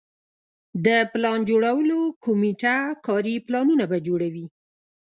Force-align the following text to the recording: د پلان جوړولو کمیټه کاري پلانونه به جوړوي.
د 0.85 0.87
پلان 1.11 1.39
جوړولو 1.49 1.99
کمیټه 2.25 2.75
کاري 3.05 3.35
پلانونه 3.47 3.85
به 3.91 3.97
جوړوي. 4.07 4.45